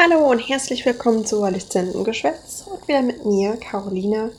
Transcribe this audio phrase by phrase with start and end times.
[0.00, 4.30] Hallo und herzlich willkommen zu Lizentengeschwätz und wieder mit mir, Caroline,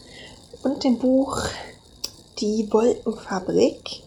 [0.63, 1.38] und dem Buch
[2.39, 4.03] Die Wolkenfabrik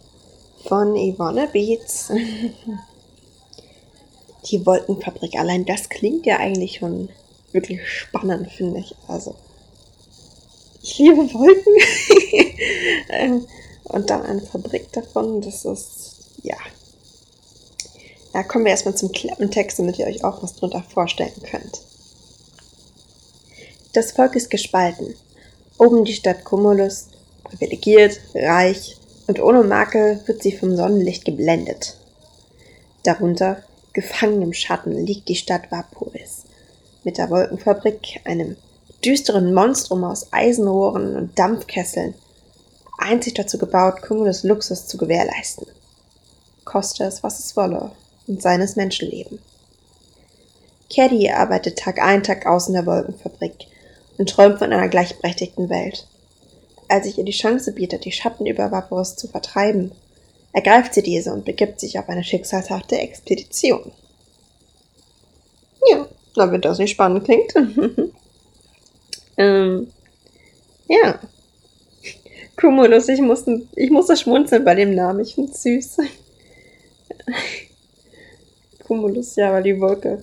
[0.64, 2.10] von Yvonne Beetz.
[4.46, 7.10] Die Wolkenfabrik, allein das klingt ja eigentlich schon
[7.52, 8.94] wirklich spannend, finde ich.
[9.06, 9.34] Also,
[10.80, 11.74] ich liebe Wolken.
[13.10, 13.46] Ähm,
[13.84, 16.56] und dann eine Fabrik davon, das ist, ja,
[18.32, 21.82] da kommen wir erstmal zum Klappentext, damit ihr euch auch was drunter vorstellen könnt.
[23.92, 25.14] Das Volk ist gespalten.
[25.78, 27.08] Oben die Stadt Cumulus,
[27.44, 31.98] privilegiert, reich und ohne Makel wird sie vom Sonnenlicht geblendet.
[33.02, 36.44] Darunter, gefangen im Schatten, liegt die Stadt Vaporis
[37.04, 38.56] mit der Wolkenfabrik, einem
[39.04, 42.14] düsteren Monstrum aus Eisenrohren und Dampfkesseln,
[42.98, 45.66] einzig dazu gebaut, Cumulus Luxus zu gewährleisten.
[46.64, 47.90] Koste es, was es wolle,
[48.26, 49.38] und seines Menschenleben.
[50.94, 53.66] Caddy arbeitet Tag ein, Tag aus in der Wolkenfabrik
[54.18, 56.06] und träumt von einer gleichberechtigten Welt.
[56.88, 59.92] Als sich ihr die Chance bietet, die Schatten über Vaporus zu vertreiben,
[60.52, 63.92] ergreift sie diese und begibt sich auf eine schicksalshafte Expedition.
[65.88, 67.54] Ja, damit das nicht spannend klingt.
[69.38, 69.90] ähm,
[70.88, 71.18] ja.
[72.56, 75.20] Cumulus, ich musste, ich musste schmunzeln bei dem Namen.
[75.20, 75.96] Ich find's süß.
[78.92, 80.22] Cumulus, ja, weil die Wolke.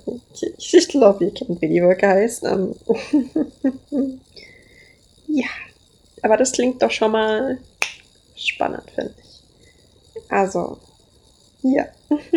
[0.57, 2.43] Ich, ich glaube, ihr kennt, wie die Wolke heißt.
[2.43, 2.75] Ähm.
[5.27, 5.47] ja,
[6.21, 7.57] aber das klingt doch schon mal
[8.35, 9.41] spannend, finde ich.
[10.29, 10.77] Also,
[11.63, 11.87] ja.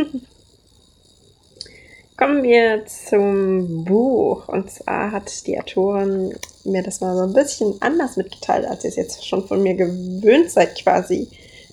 [2.17, 4.49] Kommen wir zum Buch.
[4.49, 8.91] Und zwar hat die Autorin mir das mal so ein bisschen anders mitgeteilt, als ihr
[8.91, 11.29] es jetzt schon von mir gewöhnt seid, quasi.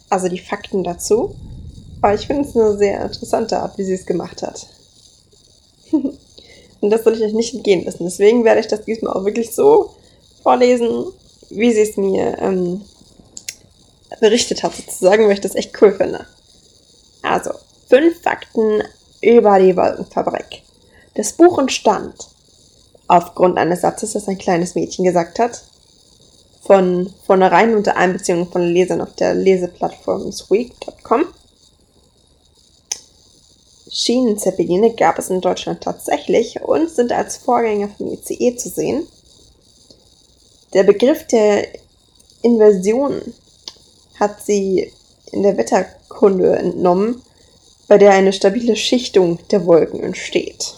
[0.10, 1.34] Also die Fakten dazu.
[2.02, 4.68] Aber ich finde es eine sehr interessante Art, wie sie es gemacht hat.
[6.82, 8.06] Und das soll ich euch nicht entgehen lassen.
[8.06, 9.96] Deswegen werde ich das diesmal auch wirklich so
[10.44, 11.08] vorlesen,
[11.50, 12.82] wie sie es mir ähm,
[14.22, 16.26] berichtet hat, sozusagen, weil ich das echt cool finde.
[17.22, 17.52] Also,
[17.90, 18.82] fünf Fakten
[19.22, 20.64] über die Wolkenfabrik.
[21.16, 22.16] Das Buch entstand
[23.08, 25.64] aufgrund eines Satzes, das ein kleines Mädchen gesagt hat,
[26.62, 31.26] von vornherein unter Einbeziehung von Lesern auf der Leseplattform sweet.com
[33.92, 39.08] Schienenzeppeline gab es in Deutschland tatsächlich und sind als Vorgänger vom ICE zu sehen.
[40.74, 41.68] Der Begriff der
[42.44, 43.22] Inversion
[44.20, 44.92] hat sie
[45.32, 47.22] in der Wetterkunde entnommen,
[47.88, 50.76] bei der eine stabile Schichtung der Wolken entsteht.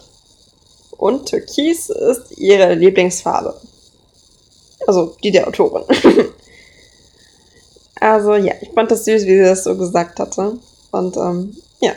[0.92, 3.60] Und Türkis ist ihre Lieblingsfarbe.
[4.88, 5.84] Also die der Autorin.
[8.00, 10.58] also ja, ich fand das süß, wie sie das so gesagt hatte.
[10.92, 11.94] Und ähm, ja.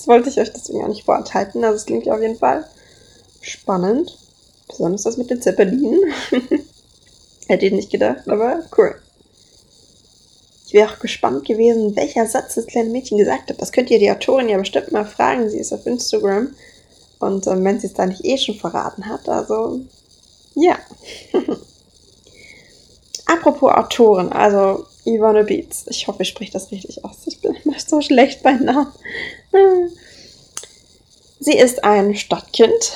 [0.00, 1.62] Das wollte ich euch deswegen auch nicht vorenthalten.
[1.62, 2.66] Also es klingt ja auf jeden Fall
[3.42, 4.16] spannend.
[4.66, 6.00] Besonders das mit den Zeppelinen.
[7.48, 8.94] Hätte ich nicht gedacht, aber cool.
[10.66, 13.60] Ich wäre auch gespannt gewesen, welcher Satz das kleine Mädchen gesagt hat.
[13.60, 15.50] Das könnt ihr die Autorin ja bestimmt mal fragen.
[15.50, 16.54] Sie ist auf Instagram.
[17.18, 19.80] Und ähm, wenn sie es da nicht eh schon verraten hat, also
[20.54, 20.78] ja.
[23.26, 24.86] Apropos Autoren, also
[25.18, 25.86] Yvonne Beats.
[25.88, 27.18] Ich hoffe, ich spreche das richtig aus.
[27.26, 28.92] Ich bin immer so schlecht bei Namen.
[31.40, 32.92] Sie ist ein Stadtkind,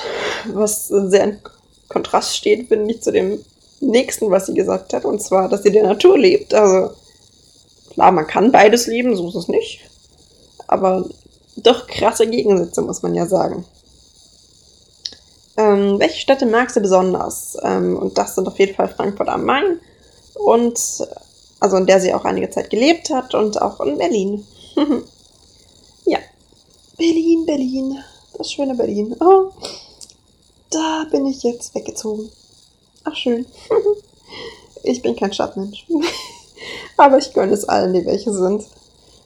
[0.53, 1.39] was sehr in
[1.89, 3.43] Kontrast steht, finde ich, zu dem
[3.79, 5.05] nächsten, was sie gesagt hat.
[5.05, 6.53] Und zwar, dass sie der Natur lebt.
[6.53, 6.93] Also,
[7.91, 9.81] klar, man kann beides lieben, so ist es nicht.
[10.67, 11.05] Aber
[11.57, 13.65] doch krasse Gegensätze, muss man ja sagen.
[15.57, 17.57] Ähm, welche Städte magst du besonders?
[17.63, 19.79] Ähm, und das sind auf jeden Fall Frankfurt am Main
[20.33, 20.77] und
[21.65, 24.45] also in der sie auch einige Zeit gelebt hat und auch in Berlin.
[26.05, 26.19] ja.
[26.95, 28.03] Berlin, Berlin.
[28.37, 29.15] Das schöne Berlin.
[29.19, 29.49] Oh,
[30.69, 32.29] da bin ich jetzt weggezogen.
[33.03, 33.47] Ach, schön.
[34.83, 35.87] ich bin kein Stadtmensch.
[36.97, 38.63] Aber ich gönne es allen, die welche sind.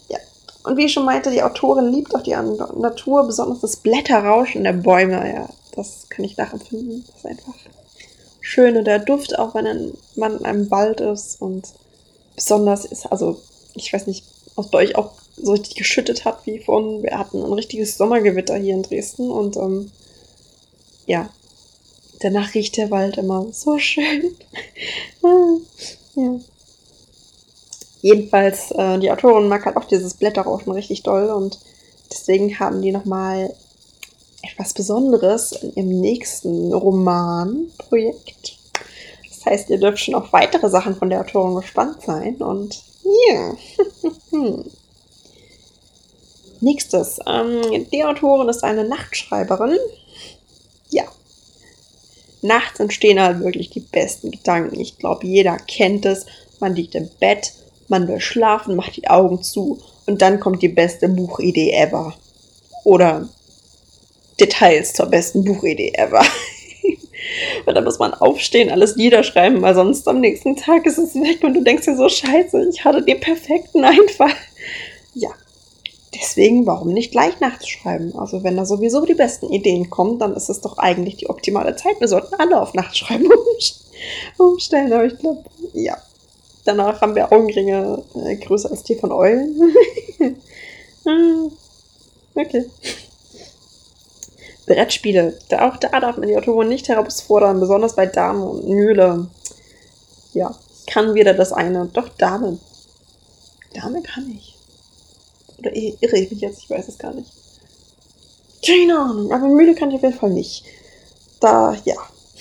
[0.08, 0.20] Ja.
[0.64, 2.38] Und wie ich schon meinte, die Autorin liebt auch die
[2.78, 5.30] Natur, besonders das Blätterrauschen der Bäume.
[5.30, 7.04] Ja, das kann ich nachempfinden.
[7.06, 7.54] Das ist einfach
[8.40, 8.78] schön.
[8.78, 11.68] Und der Duft, auch wenn man in einem Wald ist und
[12.40, 13.42] besonders ist, also
[13.76, 14.24] ich weiß nicht,
[14.56, 18.56] ob bei euch auch so richtig geschüttet hat wie von, wir hatten ein richtiges Sommergewitter
[18.56, 19.92] hier in Dresden und ähm,
[21.06, 21.30] ja,
[22.22, 24.36] danach riecht der Wald immer so schön.
[26.16, 26.40] ja.
[28.02, 31.60] Jedenfalls, äh, die Autorin mag halt auch dieses Blätterrauschen richtig doll und
[32.10, 33.54] deswegen haben die nochmal
[34.42, 38.59] etwas Besonderes in ihrem nächsten Romanprojekt
[39.40, 42.36] das heißt, ihr dürft schon auf weitere Sachen von der Autorin gespannt sein.
[42.36, 42.82] Und
[43.30, 43.54] ja.
[44.32, 44.64] Yeah.
[46.62, 47.20] Nächstes.
[47.26, 49.78] Ähm, die Autorin ist eine Nachtschreiberin.
[50.90, 51.06] Ja,
[52.42, 54.80] Nachts entstehen halt wirklich die besten Gedanken.
[54.80, 56.26] Ich glaube, jeder kennt es.
[56.60, 57.54] Man liegt im Bett,
[57.88, 62.14] man will schlafen, macht die Augen zu und dann kommt die beste Buchidee ever.
[62.86, 63.28] Oder
[64.40, 66.24] Details zur besten Buchidee ever.
[67.66, 71.44] und dann muss man aufstehen, alles niederschreiben, weil sonst am nächsten Tag ist es weg
[71.44, 74.32] und du denkst dir so, scheiße, ich hatte den perfekten Einfall.
[75.14, 75.30] Ja,
[76.14, 78.18] deswegen, warum nicht gleich nachts schreiben?
[78.18, 81.76] Also wenn da sowieso die besten Ideen kommen, dann ist es doch eigentlich die optimale
[81.76, 82.00] Zeit.
[82.00, 83.30] Wir sollten alle auf Nachtschreiben
[84.38, 85.44] umstellen, aber ich glaube,
[85.74, 85.98] ja.
[86.66, 89.74] Danach haben wir Augenringe äh, größer als die von Eulen.
[91.06, 91.52] Hm,
[92.36, 92.66] okay.
[94.70, 95.38] Brettspiele.
[95.50, 99.28] Da, auch da darf man die Autoren nicht herausfordern, besonders bei Dame und Mühle.
[100.34, 100.56] Ja,
[100.88, 101.90] kann weder das eine.
[101.92, 102.60] Doch, Dame.
[103.74, 104.56] Dame kann ich.
[105.58, 106.60] Oder irre ich mich jetzt?
[106.60, 107.32] Ich weiß es gar nicht.
[108.66, 110.64] Keine Ahnung, aber Mühle kann ich auf jeden Fall nicht.
[111.40, 111.96] Da, ja.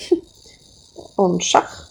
[1.15, 1.89] Und Schach.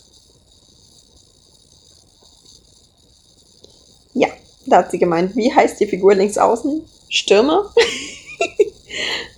[4.14, 4.28] Ja,
[4.66, 6.88] da hat sie gemeint, wie heißt die Figur links außen?
[7.08, 7.74] Stürmer?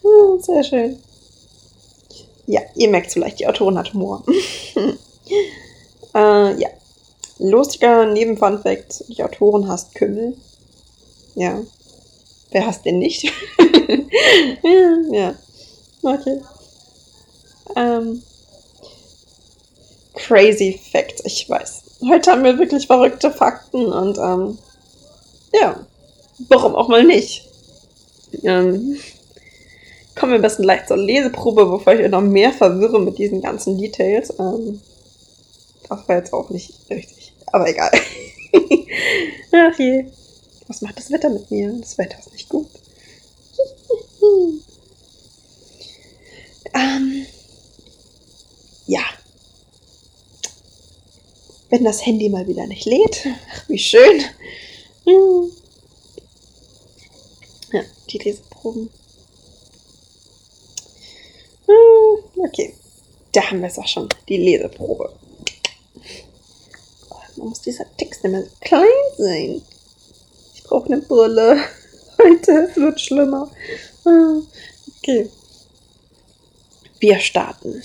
[0.03, 0.99] oh, sehr schön.
[2.47, 4.25] Ja, ihr merkt vielleicht, die Autorin hat Humor.
[6.15, 6.69] äh, ja.
[7.39, 10.37] Lustiger Nebenfunfact, die Autorin hasst Kümmel.
[11.35, 11.63] Ja,
[12.51, 13.25] Wer hasst den nicht?
[15.13, 15.35] ja,
[16.03, 16.41] okay.
[17.77, 18.23] Ähm,
[20.15, 21.83] crazy Fact, ich weiß.
[22.09, 24.59] Heute haben wir wirklich verrückte Fakten und ähm,
[25.53, 25.87] ja,
[26.49, 27.49] warum auch mal nicht?
[28.43, 28.99] Ähm,
[30.15, 33.41] kommen wir am besten gleich zur Leseprobe, bevor ich euch noch mehr verwirre mit diesen
[33.41, 34.33] ganzen Details.
[34.39, 34.81] Ähm,
[35.89, 37.91] das war jetzt auch nicht richtig, aber egal.
[39.53, 40.05] Ach je.
[40.69, 41.73] Was macht das Wetter mit mir?
[41.81, 42.69] Das Wetter ist nicht gut.
[46.75, 47.27] ähm,
[48.87, 49.03] ja.
[51.71, 53.27] Wenn das Handy mal wieder nicht lädt.
[53.53, 54.23] Ach, wie schön.
[55.05, 55.51] Hm.
[57.73, 58.91] Ja, die Leseproben.
[61.67, 62.75] Hm, okay.
[63.33, 64.09] Da haben wir es auch schon.
[64.29, 65.13] Die Leseprobe.
[67.09, 68.87] Warum muss dieser Text immer so klein
[69.19, 69.63] sein?
[70.71, 71.59] brauche eine Brille.
[72.19, 73.51] Heute, es wird schlimmer.
[74.05, 74.41] Ah,
[74.97, 75.29] okay.
[77.01, 77.83] Wir starten.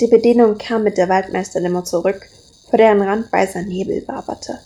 [0.00, 2.28] Die Bedienung kam mit der Waldmeisterlimo zurück,
[2.68, 4.58] vor deren Rand weißer Nebel waberte.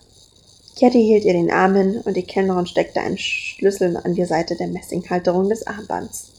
[0.74, 4.56] Kitty hielt ihr den Arm hin und die Kellnerin steckte einen Schlüssel an die Seite
[4.56, 6.32] der Messinghalterung des Armbands.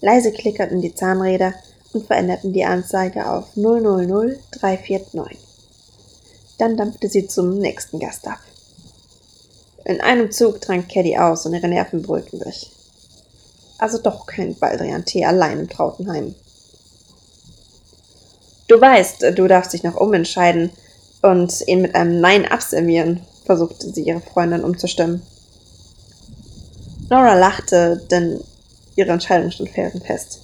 [0.00, 1.54] Leise klickerten die Zahnräder
[1.92, 5.38] und veränderten die Anzeige auf 000349.
[6.58, 8.40] Dann dampfte sie zum nächsten Gast ab.
[9.84, 12.70] In einem Zug trank Caddy aus und ihre Nerven beruhigten sich.
[13.78, 16.34] Also doch kein Baldrian-Tee allein im Trautenheim.
[18.66, 20.70] Du weißt, du darfst dich noch umentscheiden
[21.22, 25.22] und ihn mit einem Nein abservieren, versuchte sie ihre Freundin umzustimmen.
[27.08, 28.44] Nora lachte, denn
[28.98, 30.40] ihre Entscheidung stand fest.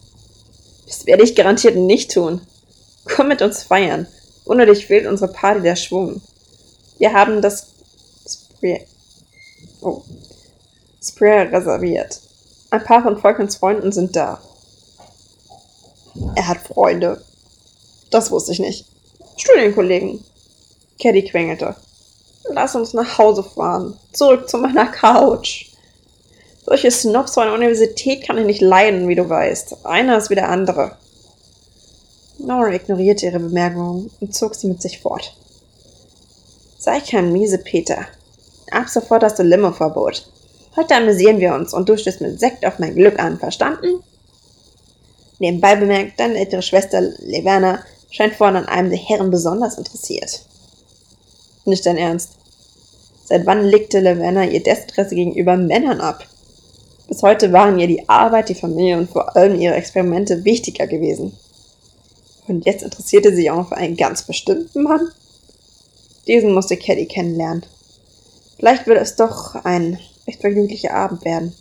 [0.86, 2.40] Das werde ich garantiert nicht tun.
[3.04, 4.06] Komm mit uns feiern.
[4.44, 6.22] Ohne dich fehlt unsere Party der Schwung.
[6.98, 7.72] Wir haben das
[8.28, 8.80] Spree,
[9.80, 10.02] oh,
[11.02, 12.20] Spree reserviert.
[12.70, 14.40] Ein paar von Volkens Freunden sind da.
[16.36, 17.24] Er hat Freunde.
[18.10, 18.86] Das wusste ich nicht.
[19.36, 20.24] Studienkollegen.
[21.00, 21.74] Caddy quengelte.
[22.50, 23.98] Lass uns nach Hause fahren.
[24.12, 25.73] Zurück zu meiner Couch.
[26.66, 29.84] Solche Snobs von der Universität kann ich nicht leiden, wie du weißt.
[29.84, 30.96] Einer ist wie der andere.
[32.38, 35.36] Nora ignorierte ihre Bemerkung und zog sie mit sich fort.
[36.78, 38.06] Sei kein Miesepeter.
[38.70, 40.26] Ab sofort hast du Limo-Verbot.
[40.76, 44.02] Heute amüsieren wir uns und du stößt mit Sekt auf mein Glück an, verstanden?
[45.38, 50.44] Nebenbei bemerkt, deine ältere Schwester Leverna scheint vorhin an einem der Herren besonders interessiert.
[51.64, 52.32] Nicht dein Ernst.
[53.24, 56.26] Seit wann legte Leverna ihr Desinteresse gegenüber Männern ab?
[57.08, 61.36] Bis heute waren ihr die Arbeit, die Familie und vor allem ihre Experimente wichtiger gewesen.
[62.46, 65.08] Und jetzt interessierte sie sich auch noch für einen ganz bestimmten Mann.
[66.26, 67.64] Diesen musste Caddy kennenlernen.
[68.56, 71.54] Vielleicht würde es doch ein echt vergnüglicher Abend werden.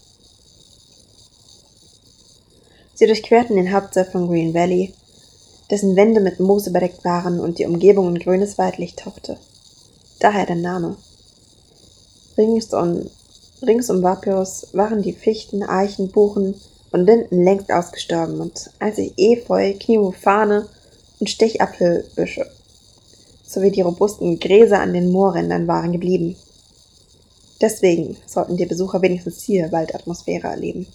[2.93, 4.93] Sie durchquerten den Hauptsaal von Green Valley,
[5.69, 9.37] dessen Wände mit Moose bedeckt waren und die Umgebung in grünes Waldlicht tauchte.
[10.19, 10.95] Daher der Name.
[12.37, 12.69] Rings
[13.65, 16.55] rings um Vapios waren die Fichten, Eichen, Buchen
[16.91, 20.67] und Linden längst ausgestorben und einzig Efeu, Kniofane
[21.19, 22.49] und Stechapfelbüsche
[23.53, 26.35] sowie die robusten Gräser an den Moorrändern waren geblieben.
[27.61, 30.87] Deswegen sollten die Besucher wenigstens hier Waldatmosphäre erleben.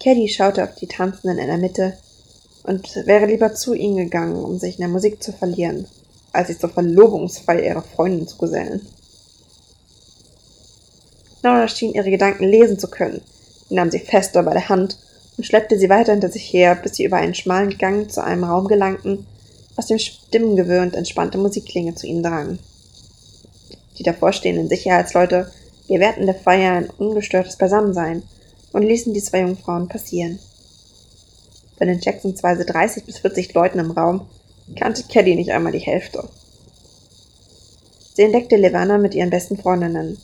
[0.00, 1.96] Caddy schaute auf die Tanzenden in der Mitte
[2.64, 5.86] und wäre lieber zu ihnen gegangen, um sich in der Musik zu verlieren,
[6.32, 8.86] als sich zur Verlobungsfeier ihrer Freundin zu gesellen.
[11.42, 13.20] Nora schien ihre Gedanken lesen zu können,
[13.68, 14.98] nahm sie fester bei der Hand
[15.36, 18.44] und schleppte sie weiter hinter sich her, bis sie über einen schmalen Gang zu einem
[18.44, 19.26] Raum gelangten,
[19.76, 22.58] aus dem Stimmengewirr und entspannte Musikklinge zu ihnen drangen.
[23.98, 25.50] Die davorstehenden Sicherheitsleute
[25.88, 28.22] gewährten der Feier ein ungestörtes Beisammensein
[28.72, 30.38] und ließen die zwei Jungfrauen passieren.
[31.78, 34.26] Bei den schätzungsweise 30 bis 40 Leuten im Raum
[34.76, 36.28] kannte Caddy nicht einmal die Hälfte.
[38.14, 40.18] Sie entdeckte Levana mit ihren besten Freundinnen.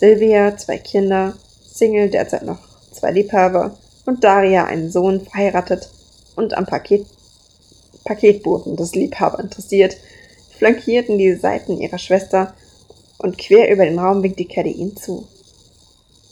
[0.00, 2.58] Sylvia, zwei Kinder, Single, derzeit noch
[2.90, 3.76] zwei Liebhaber
[4.06, 5.90] und Daria, einen Sohn, verheiratet
[6.36, 7.04] und am Paket
[8.04, 9.98] Paketboten des Liebhaber interessiert,
[10.56, 12.54] flankierten die Seiten ihrer Schwester
[13.18, 15.28] und quer über den Raum winkte Caddy ihnen zu.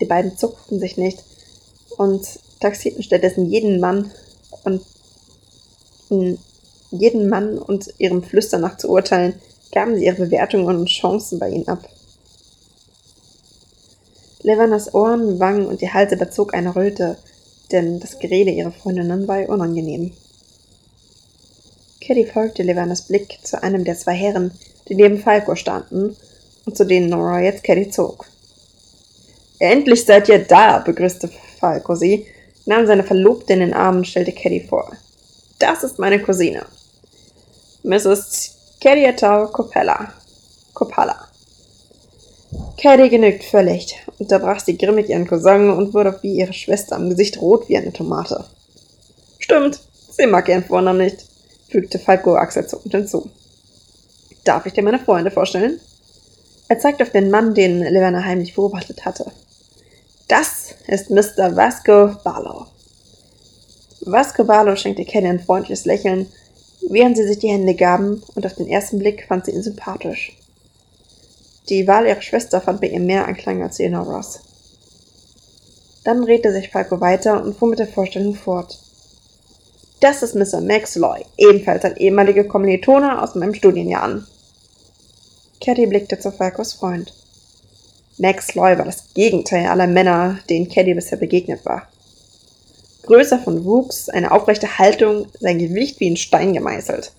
[0.00, 1.22] Die beiden zuckten sich nicht
[1.98, 2.26] und
[2.60, 4.10] taxierten stattdessen jeden Mann
[4.64, 4.82] und
[6.90, 9.34] jeden Mann und ihrem Flüstern nach zu urteilen,
[9.72, 11.86] gaben sie ihre Bewertungen und Chancen bei ihnen ab.
[14.48, 17.18] Levanas Ohren, Wangen und die Halse überzog eine Röte,
[17.70, 20.14] denn das Gerede ihrer Freundinnen war ihr unangenehm.
[22.00, 24.52] Kitty folgte Levanas Blick zu einem der zwei Herren,
[24.88, 26.16] die neben Falco standen
[26.64, 28.24] und zu denen Nora jetzt Kitty zog.
[29.58, 31.28] Endlich seid ihr da, begrüßte
[31.60, 32.24] Falco sie,
[32.64, 34.90] nahm seine Verlobte in den Arm und stellte Kitty vor.
[35.58, 36.64] Das ist meine Cousine.
[37.82, 38.56] Mrs.
[38.80, 40.14] Kediata Copella.
[40.72, 41.27] Copala.
[42.80, 47.40] Caddy genügt völlig, unterbrach sie grimmig ihren Cousin und wurde wie ihre Schwester am Gesicht
[47.40, 48.44] rot wie eine Tomate.
[49.40, 49.80] Stimmt,
[50.16, 51.24] sie mag ihren Vornamen nicht,
[51.68, 53.30] fügte Falco achselzuckend hinzu.
[54.44, 55.80] Darf ich dir meine Freunde vorstellen?
[56.68, 59.26] Er zeigte auf den Mann, den Levana heimlich beobachtet hatte.
[60.28, 61.56] Das ist Mr.
[61.56, 62.66] Vasco Barlow.
[64.02, 66.26] Vasco Barlow schenkte Caddy ein freundliches Lächeln,
[66.88, 70.36] während sie sich die Hände gaben, und auf den ersten Blick fand sie ihn sympathisch.
[71.68, 74.40] Die Wahl ihrer Schwester fand bei ihr mehr Anklang als Eleanor Ross.
[76.04, 78.78] Dann drehte sich Falco weiter und fuhr mit der Vorstellung fort.
[80.00, 80.60] Das ist Mr.
[80.60, 84.26] Max Loy, ebenfalls ein ehemaliger Kommilitone aus meinem Studienjahren.
[85.60, 87.12] Caddy blickte zu Falcos Freund.
[88.16, 91.88] Max Loy war das Gegenteil aller Männer, denen Caddy bisher begegnet war.
[93.02, 97.12] Größer von Wuchs, eine aufrechte Haltung, sein Gewicht wie ein Stein gemeißelt.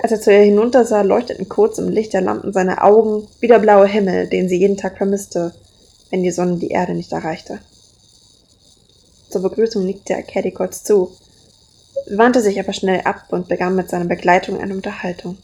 [0.00, 3.58] Als er zu ihr hinuntersah, leuchteten kurz im Licht der Lampen seine Augen wie der
[3.58, 5.52] blaue Himmel, den sie jeden Tag vermisste,
[6.10, 7.58] wenn die Sonne die Erde nicht erreichte.
[9.28, 11.16] Zur Begrüßung nickte er Caddy kurz zu,
[12.08, 15.36] wandte sich aber schnell ab und begann mit seiner Begleitung eine Unterhaltung.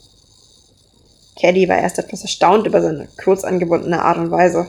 [1.37, 4.69] Caddy war erst etwas erstaunt über seine kurz angebundene Art und Weise.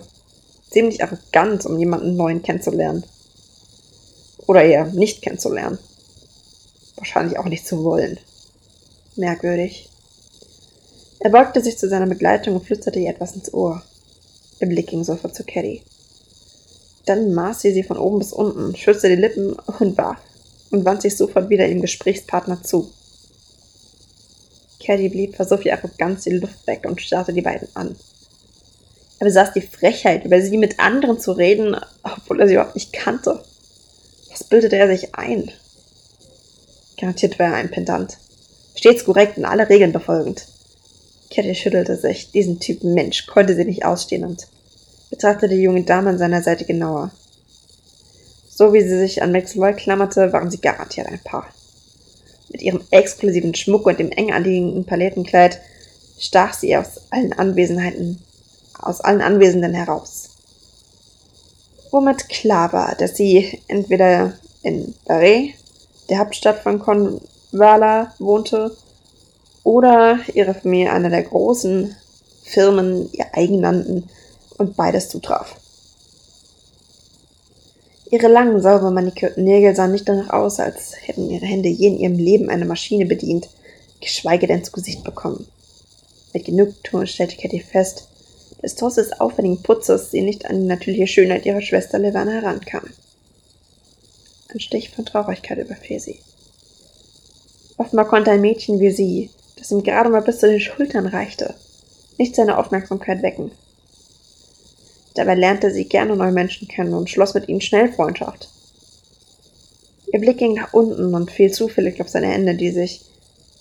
[0.72, 3.04] Ziemlich arrogant, um jemanden neuen kennenzulernen.
[4.48, 5.78] Oder eher nicht kennenzulernen.
[6.96, 8.18] Wahrscheinlich auch nicht zu wollen
[9.18, 9.90] merkwürdig.
[11.20, 13.82] Er beugte sich zu seiner Begleitung und flüsterte ihr etwas ins Ohr.
[14.60, 15.82] Ihr Blick ging sofort zu Caddy.
[17.06, 20.20] Dann maß sie sie von oben bis unten, schützte die Lippen und warf
[20.72, 22.92] und wandte sich sofort wieder ihrem Gesprächspartner zu.
[24.84, 25.76] Caddy blieb vor so viel
[26.26, 27.96] die Luft weg und starrte die beiden an.
[29.20, 32.94] Er besaß die Frechheit, über sie mit anderen zu reden, obwohl er sie überhaupt nicht
[32.94, 33.44] kannte.
[34.30, 35.52] Was bildete er sich ein?
[37.00, 38.18] Garantiert war er ein Pendant.
[38.76, 40.46] Stets korrekt und alle Regeln befolgend.
[41.30, 42.32] Kitty schüttelte sich.
[42.32, 44.48] Diesen Typen Mensch konnte sie nicht ausstehen und
[45.10, 47.12] betrachtete die junge Dame an seiner Seite genauer.
[48.50, 51.48] So wie sie sich an Max Lloyd klammerte, waren sie garantiert ein Paar.
[52.50, 55.60] Mit ihrem exklusiven Schmuck und dem eng anliegenden Palettenkleid
[56.18, 58.24] stach sie aus allen Anwesenheiten,
[58.80, 60.30] aus allen Anwesenden heraus.
[61.92, 65.54] Womit klar war, dass sie entweder in Barret,
[66.10, 67.22] der Hauptstadt von Con
[67.58, 68.76] Wala wohnte
[69.64, 71.96] oder ihre Familie einer der großen
[72.44, 74.10] Firmen ihr eigen nannten
[74.58, 75.56] und beides zutraf.
[78.12, 81.98] Ihre langen, sauber manikürten Nägel sahen nicht danach aus, als hätten ihre Hände je in
[81.98, 83.50] ihrem Leben eine Maschine bedient,
[84.00, 85.48] geschweige denn zu Gesicht bekommen.
[86.34, 88.08] Mit Genugtuung stellte Katie fest,
[88.62, 92.84] dass trotz des aufwendigen Putzes sie nicht an die natürliche Schönheit ihrer Schwester Levana herankam.
[94.50, 96.20] Ein Stich von Traurigkeit überfiel sie.
[97.78, 101.54] Offenbar konnte ein Mädchen wie sie, das ihm gerade mal bis zu den Schultern reichte,
[102.18, 103.52] nicht seine Aufmerksamkeit wecken.
[105.16, 108.50] Dabei lernte sie gerne neue Menschen kennen und schloss mit ihnen schnell Freundschaft.
[110.12, 113.02] Ihr Blick ging nach unten und fiel zufällig auf seine Hände, die sich,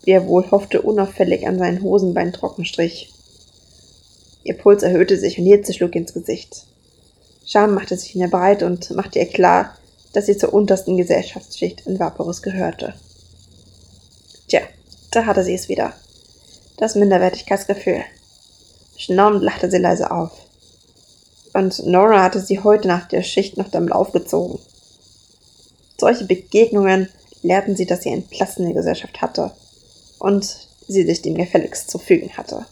[0.05, 3.13] wie er wohl hoffte, unauffällig an seinen Hosenbein trocken strich.
[4.45, 6.67] Ihr Puls erhöhte sich und Hitze schlug ins Gesicht.
[7.47, 9.77] Scham machte sich in ihr breit und machte ihr klar,
[10.13, 12.95] dass sie zur untersten Gesellschaftsschicht in Vaporus gehörte.
[15.15, 15.95] Da hatte sie es wieder.
[16.77, 18.03] Das Minderwertigkeitsgefühl.
[18.97, 20.33] Schnaubend lachte sie leise auf.
[21.53, 24.59] Und Nora hatte sie heute nach der Schicht noch damit aufgezogen.
[26.01, 27.09] Solche Begegnungen
[27.43, 29.53] lehrten sie, dass sie einen Platz in der Gesellschaft hatte
[30.19, 32.67] und sie sich dem gefälligst zu fügen hatte.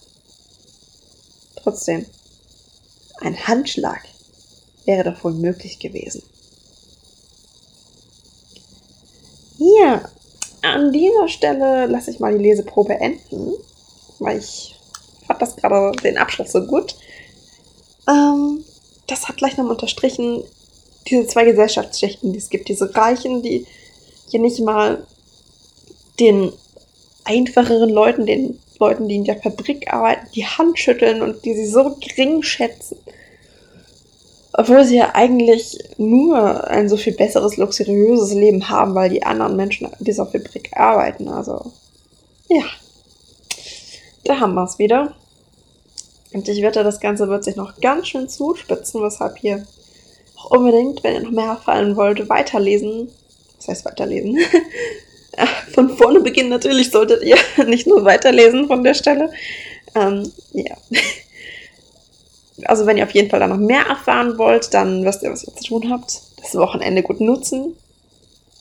[1.54, 2.06] Trotzdem,
[3.20, 4.00] ein Handschlag
[4.84, 6.24] wäre doch wohl möglich gewesen.
[9.58, 10.10] Hier,
[10.62, 13.52] an dieser Stelle lasse ich mal die Leseprobe enden,
[14.18, 14.76] weil ich
[15.26, 16.94] fand das gerade den Abschluss so gut.
[18.08, 18.64] Ähm,
[19.06, 20.42] das hat gleich nochmal unterstrichen,
[21.08, 22.68] diese zwei Gesellschaftsschichten, die es gibt.
[22.68, 23.66] Diese Reichen, die
[24.28, 25.06] hier nicht mal
[26.20, 26.52] den
[27.24, 31.66] einfacheren Leuten, den Leuten, die in der Fabrik arbeiten, die Hand schütteln und die sie
[31.66, 32.98] so gering schätzen.
[34.54, 39.56] Obwohl sie ja eigentlich nur ein so viel besseres, luxuriöses Leben haben, weil die anderen
[39.56, 41.28] Menschen in dieser Fabrik arbeiten.
[41.28, 41.72] Also,
[42.48, 42.62] ja.
[44.24, 45.14] Da haben wir es wieder.
[46.32, 49.66] Und ich wette, das Ganze wird sich noch ganz schön zuspitzen, weshalb ihr
[50.36, 53.08] auch unbedingt, wenn ihr noch mehr erfahren wollt, weiterlesen.
[53.58, 54.38] Was heißt weiterlesen?
[55.72, 59.30] von vorne beginnen natürlich solltet ihr nicht nur weiterlesen von der Stelle.
[59.94, 60.76] Ähm, ja.
[62.64, 65.44] Also wenn ihr auf jeden Fall da noch mehr erfahren wollt, dann wisst ihr, was
[65.44, 66.20] ihr zu tun habt.
[66.40, 67.76] Das Wochenende gut nutzen.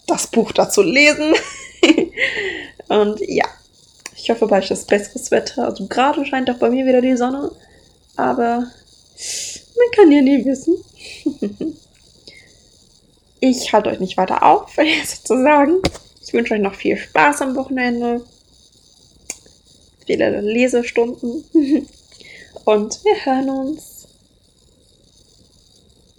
[0.07, 1.33] Das Buch dazu lesen.
[2.87, 3.45] Und ja,
[4.15, 5.65] ich hoffe, bald ist besseres Wetter.
[5.65, 7.51] Also gerade scheint auch bei mir wieder die Sonne.
[8.15, 8.67] Aber
[9.77, 10.75] man kann ja nie wissen.
[13.39, 15.81] ich halte euch nicht weiter auf, sozusagen.
[16.23, 18.21] Ich wünsche euch noch viel Spaß am Wochenende.
[20.05, 21.43] Viele Lesestunden.
[22.65, 23.90] Und wir hören uns.